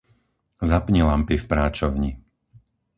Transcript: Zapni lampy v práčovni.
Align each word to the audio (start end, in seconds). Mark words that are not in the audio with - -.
Zapni 0.69 1.01
lampy 1.09 1.35
v 1.39 1.45
práčovni. 1.51 2.11